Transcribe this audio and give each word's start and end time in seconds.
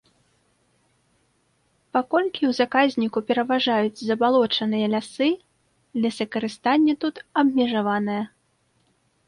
Паколькі 1.97 2.43
ў 2.47 2.51
заказніку 2.61 3.19
пераважаюць 3.27 4.05
забалочаныя 4.09 4.85
лясы, 4.95 5.29
лесакарыстанне 6.05 6.93
тут 7.07 7.15
абмежаванае. 7.43 8.21